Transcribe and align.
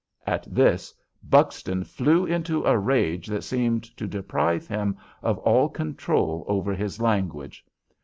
At 0.25 0.47
this 0.51 0.95
Buxton 1.21 1.83
flew 1.83 2.25
into 2.25 2.63
a 2.65 2.75
rage 2.75 3.27
that 3.27 3.43
seemed 3.43 3.83
to 3.97 4.07
deprive 4.07 4.67
him 4.67 4.97
of 5.21 5.37
all 5.37 5.69
control 5.69 6.43
over 6.47 6.73
his 6.73 6.99
language. 6.99 7.63